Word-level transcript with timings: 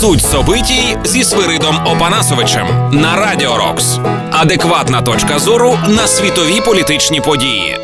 Суть 0.00 0.22
собитій 0.22 0.96
зі 1.04 1.24
Свиридом 1.24 1.86
Опанасовичем 1.86 2.66
на 2.92 3.16
Радіо 3.16 3.56
Рокс. 3.56 3.98
Адекватна 4.30 5.02
точка 5.02 5.38
зору 5.38 5.78
на 5.88 6.06
світові 6.06 6.60
політичні 6.60 7.20
події. 7.20 7.78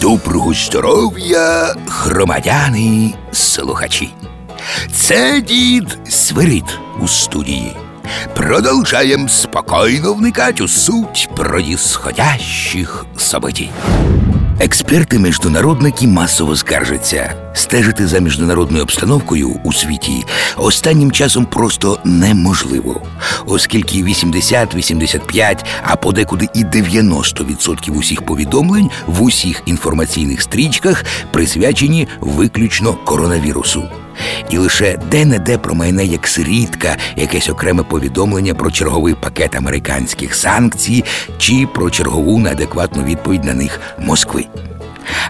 Доброго 0.00 0.54
здоров'я, 0.54 1.74
громадяни, 1.88 3.14
слухачі. 3.32 4.10
Це 4.92 5.40
дід 5.40 5.98
Свирид 6.08 6.78
у 7.00 7.08
студії. 7.08 7.76
Продовжаємо 8.34 9.28
спокійно 9.28 10.14
вникати 10.14 10.64
у 10.64 10.68
суть 10.68 11.28
происходящих 11.36 13.06
событий. 13.16 13.68
Експерти 14.60 15.18
міжнародники 15.18 16.06
масово 16.06 16.56
скаржаться. 16.56 17.34
Стежити 17.52 18.06
за 18.06 18.18
міжнародною 18.18 18.82
обстановкою 18.82 19.60
у 19.64 19.72
світі 19.72 20.24
останнім 20.56 21.12
часом 21.12 21.44
просто 21.44 21.98
неможливо, 22.04 23.02
оскільки 23.46 24.02
80, 24.02 24.74
85, 24.74 25.64
а 25.82 25.96
подекуди 25.96 26.48
і 26.54 26.64
90% 26.64 27.90
усіх 27.90 28.22
повідомлень 28.22 28.90
в 29.06 29.22
усіх 29.22 29.62
інформаційних 29.66 30.42
стрічках 30.42 31.04
присвячені 31.32 32.08
виключно 32.20 32.94
коронавірусу. 32.94 33.88
І 34.50 34.58
лише 34.58 34.98
де-не-де 35.10 35.58
промайне 35.58 36.04
як 36.04 36.26
сирітка 36.26 36.96
якесь 37.16 37.48
окреме 37.48 37.82
повідомлення 37.82 38.54
про 38.54 38.70
черговий 38.70 39.14
пакет 39.14 39.56
американських 39.56 40.34
санкцій 40.34 41.04
чи 41.38 41.66
про 41.74 41.90
чергову 41.90 42.38
неадекватну 42.38 43.04
відповідь 43.04 43.44
на 43.44 43.54
них 43.54 43.80
Москви. 43.98 44.44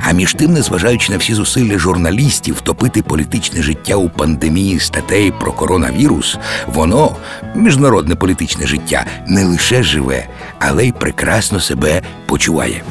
А 0.00 0.12
між 0.12 0.34
тим, 0.34 0.52
незважаючи 0.52 1.12
на 1.12 1.18
всі 1.18 1.34
зусилля 1.34 1.78
журналістів 1.78 2.54
втопити 2.54 3.02
політичне 3.02 3.62
життя 3.62 3.94
у 3.94 4.08
пандемії 4.08 4.80
статей 4.80 5.32
про 5.40 5.52
коронавірус, 5.52 6.38
воно, 6.66 7.16
міжнародне 7.54 8.14
політичне 8.14 8.66
життя, 8.66 9.06
не 9.26 9.44
лише 9.44 9.82
живе, 9.82 10.26
але 10.58 10.86
й 10.86 10.92
прекрасно 10.92 11.60
себе 11.60 12.02
почуває. 12.26 12.82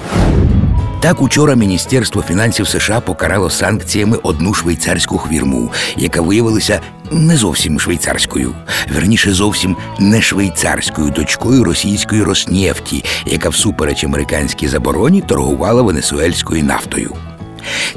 Так 0.99 1.21
учора 1.21 1.55
Міністерство 1.55 2.21
фінансів 2.21 2.67
США 2.67 2.99
покарало 2.99 3.49
санкціями 3.49 4.17
одну 4.23 4.53
швейцарську 4.53 5.17
хвірму, 5.17 5.71
яка 5.97 6.21
виявилася 6.21 6.81
не 7.11 7.37
зовсім 7.37 7.79
швейцарською, 7.79 8.55
верніше 8.93 9.33
зовсім 9.33 9.77
не 9.99 10.21
швейцарською 10.21 11.09
дочкою 11.09 11.63
російської 11.63 12.23
Роснефті, 12.23 13.05
яка 13.25 13.49
всупереч 13.49 14.03
американській 14.03 14.67
забороні 14.67 15.21
торгувала 15.21 15.81
венесуельською 15.81 16.63
нафтою. 16.63 17.15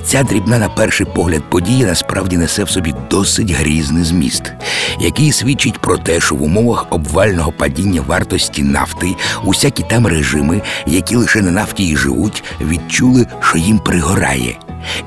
Ця 0.05 0.23
дрібна 0.23 0.59
на 0.59 0.69
перший 0.69 1.07
погляд 1.07 1.43
подія 1.49 1.87
насправді 1.87 2.37
несе 2.37 2.65
в 2.65 2.71
собі 2.71 2.95
досить 3.11 3.51
грізний 3.51 4.05
зміст, 4.05 4.53
який 5.01 5.33
свідчить 5.33 5.79
про 5.79 5.99
те, 5.99 6.21
що 6.21 6.35
в 6.35 6.43
умовах 6.43 6.87
обвального 6.91 7.53
падіння 7.53 8.01
вартості 8.01 8.63
нафти 8.63 9.15
усякі 9.45 9.83
там 9.83 10.07
режими, 10.07 10.63
які 10.87 11.17
лише 11.17 11.43
на 11.43 11.51
нафті 11.51 11.89
і 11.89 11.97
живуть, 11.97 12.45
відчули, 12.61 13.27
що 13.41 13.59
їм 13.59 13.79
пригорає, 13.79 14.59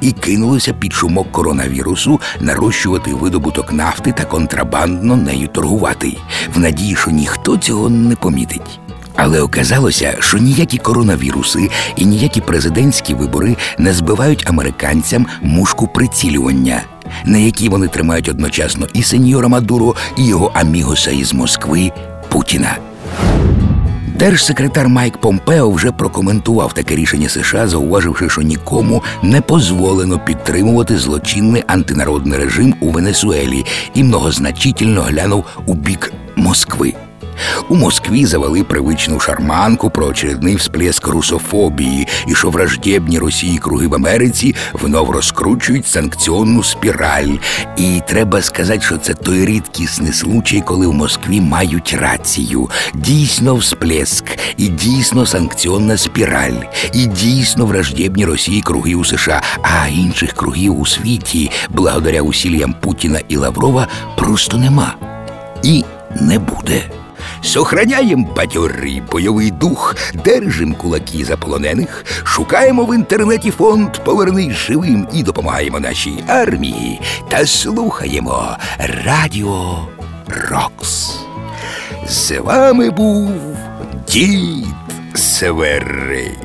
і 0.01 0.11
кинулося 0.11 0.73
під 0.73 0.93
шумок 0.93 1.31
коронавірусу 1.31 2.19
нарощувати 2.39 3.13
видобуток 3.13 3.73
нафти 3.73 4.11
та 4.11 4.25
контрабандно 4.25 5.15
нею 5.15 5.47
торгувати, 5.47 6.13
в 6.55 6.59
надії, 6.59 6.95
що 6.95 7.11
ніхто 7.11 7.57
цього 7.57 7.89
не 7.89 8.15
помітить. 8.15 8.79
Але 9.15 9.41
оказалося, 9.41 10.17
що 10.19 10.37
ніякі 10.37 10.77
коронавіруси 10.77 11.69
і 11.95 12.05
ніякі 12.05 12.41
президентські 12.41 13.13
вибори 13.13 13.55
не 13.77 13.93
збивають 13.93 14.43
американцям 14.47 15.27
мушку 15.41 15.87
прицілювання, 15.87 16.81
на 17.25 17.37
якій 17.37 17.69
вони 17.69 17.87
тримають 17.87 18.29
одночасно 18.29 18.87
і 18.93 19.03
сеньора 19.03 19.47
Мадуро, 19.47 19.95
і 20.17 20.25
його 20.27 20.51
амігоса 20.53 21.11
із 21.11 21.33
Москви 21.33 21.91
Путіна. 22.29 22.77
Держсекретар 24.19 24.89
Майк 24.89 25.17
Помпео 25.17 25.71
вже 25.71 25.91
прокоментував 25.91 26.73
таке 26.73 26.95
рішення 26.95 27.29
США, 27.29 27.67
зауваживши, 27.67 28.29
що 28.29 28.41
нікому 28.41 29.03
не 29.23 29.39
дозволено 29.39 30.19
підтримувати 30.19 30.97
злочинний 30.97 31.63
антинародний 31.67 32.39
режим 32.39 32.75
у 32.79 32.89
Венесуелі 32.89 33.65
і 33.93 34.03
многозначительно 34.03 35.01
глянув 35.01 35.45
у 35.65 35.73
бік 35.73 36.13
Москви. 36.35 36.93
У 37.69 37.75
Москві 37.75 38.25
завели 38.25 38.63
привичну 38.63 39.19
шарманку 39.19 39.89
про 39.89 40.05
очередний 40.05 40.55
всплеск 40.55 41.07
русофобії 41.07 42.07
і 42.27 42.35
що 42.35 42.49
враждебні 42.49 43.19
Росії 43.19 43.57
круги 43.57 43.87
в 43.87 43.95
Америці 43.95 44.55
внов 44.73 45.09
розкручують 45.09 45.87
санкціонну 45.87 46.63
спіраль. 46.63 47.37
І 47.77 48.01
треба 48.07 48.41
сказати, 48.41 48.81
що 48.81 48.97
це 48.97 49.13
той 49.13 49.45
рідкісний 49.45 50.13
случай, 50.13 50.61
коли 50.61 50.87
в 50.87 50.93
Москві 50.93 51.41
мають 51.41 51.93
рацію. 51.93 52.69
Дійсно 52.93 53.55
всплеск, 53.55 54.25
і 54.57 54.67
дійсно 54.67 55.25
санкціонна 55.25 55.97
спіраль, 55.97 56.61
і 56.93 57.05
дійсно 57.05 57.65
враждебні 57.65 58.25
Росії 58.25 58.61
круги 58.61 58.95
у 58.95 59.05
США, 59.05 59.41
а 59.61 59.87
інших 59.87 60.33
кругів 60.33 60.79
у 60.79 60.85
світі, 60.85 61.51
благодаря 61.69 62.21
усіллям 62.21 62.75
Путіна 62.81 63.19
і 63.27 63.35
Лаврова, 63.35 63.87
просто 64.17 64.57
нема 64.57 64.95
і 65.63 65.83
не 66.21 66.39
буде. 66.39 67.02
Сохраняємо 67.43 68.27
бадьорий 68.35 69.03
бойовий 69.11 69.51
дух, 69.51 69.95
держим 70.25 70.73
кулаки 70.73 71.25
заполонених, 71.25 72.05
шукаємо 72.23 72.85
в 72.85 72.95
інтернеті 72.95 73.51
фонд 73.51 73.89
Повернись 74.05 74.53
живим 74.53 75.07
і 75.13 75.23
допомагаємо 75.23 75.79
нашій 75.79 76.23
армії 76.27 77.01
та 77.29 77.45
слухаємо 77.45 78.57
Радіо 79.05 79.87
Рокс. 80.27 81.15
З 82.07 82.31
вами 82.31 82.89
був 82.89 83.31
дід 84.07 84.67
Северит. 85.13 86.39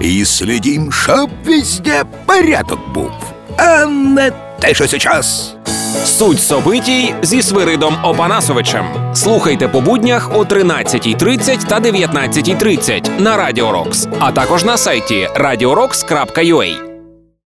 І 0.00 0.24
слідім, 0.24 0.92
щоб 0.92 1.30
везде 1.44 2.04
порядок 2.26 2.92
був, 2.94 3.10
а 3.56 3.86
не 3.86 4.32
те, 4.60 4.74
що 4.74 4.86
зараз. 4.86 5.56
Суть 6.04 6.40
собитій 6.40 7.14
зі 7.22 7.42
Свиридом 7.42 7.96
Опанасовичем. 8.04 8.84
Слухайте 9.14 9.68
по 9.68 9.80
буднях 9.80 10.30
о 10.34 10.44
13.30 10.44 11.68
та 11.68 11.80
19.30 11.80 13.20
на 13.20 13.36
Радіо 13.36 13.72
Рокс, 13.72 14.08
а 14.18 14.32
також 14.32 14.64
на 14.64 14.76
сайті 14.76 15.28
radiorocks.ua. 15.36 16.89